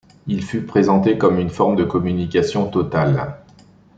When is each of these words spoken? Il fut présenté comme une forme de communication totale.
Il 0.25 0.43
fut 0.43 0.63
présenté 0.65 1.19
comme 1.19 1.37
une 1.37 1.51
forme 1.51 1.75
de 1.75 1.83
communication 1.83 2.67
totale. 2.71 3.37